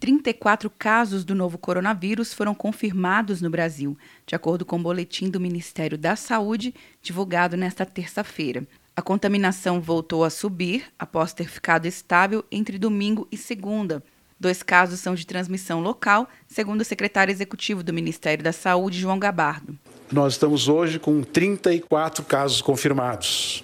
[0.00, 5.38] 34 casos do novo coronavírus foram confirmados no Brasil, de acordo com o boletim do
[5.38, 8.66] Ministério da Saúde, divulgado nesta terça-feira.
[8.96, 14.02] A contaminação voltou a subir após ter ficado estável entre domingo e segunda.
[14.38, 19.18] Dois casos são de transmissão local, segundo o secretário executivo do Ministério da Saúde, João
[19.18, 19.78] Gabardo.
[20.10, 23.62] Nós estamos hoje com 34 casos confirmados.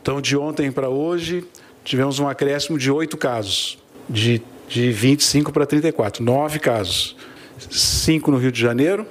[0.00, 1.42] Então, de ontem para hoje,
[1.82, 3.78] tivemos um acréscimo de oito casos,
[4.08, 7.16] de, de 25 para 34, nove casos.
[7.58, 9.04] Cinco no Rio de Janeiro,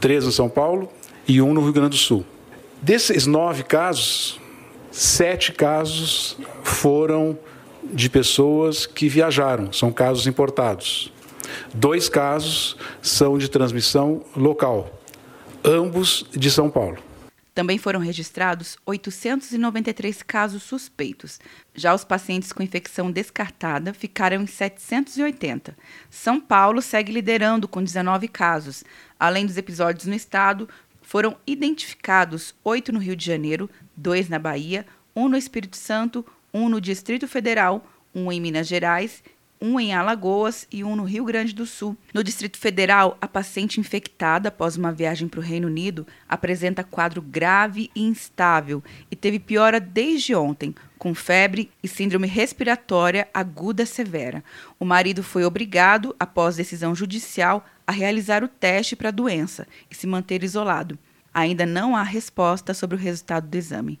[0.00, 0.90] três no São Paulo
[1.26, 2.26] e um no Rio Grande do Sul.
[2.82, 4.40] Desses nove casos,
[4.90, 7.38] sete casos foram
[7.92, 11.12] de pessoas que viajaram, são casos importados.
[11.72, 15.00] Dois casos são de transmissão local,
[15.64, 16.98] ambos de São Paulo.
[17.54, 21.38] Também foram registrados 893 casos suspeitos.
[21.74, 25.76] Já os pacientes com infecção descartada ficaram em 780.
[26.08, 28.82] São Paulo segue liderando com 19 casos.
[29.20, 30.66] Além dos episódios no estado,
[31.02, 36.70] foram identificados oito no Rio de Janeiro, dois na Bahia, um no Espírito Santo, um
[36.70, 39.22] no Distrito Federal, um em Minas Gerais,
[39.62, 41.96] um em Alagoas e um no Rio Grande do Sul.
[42.12, 47.22] No Distrito Federal, a paciente infectada após uma viagem para o Reino Unido apresenta quadro
[47.22, 54.42] grave e instável e teve piora desde ontem, com febre e síndrome respiratória aguda severa.
[54.80, 59.94] O marido foi obrigado, após decisão judicial, a realizar o teste para a doença e
[59.94, 60.98] se manter isolado.
[61.32, 64.00] Ainda não há resposta sobre o resultado do exame.